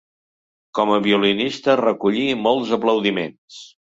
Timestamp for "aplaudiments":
2.81-3.61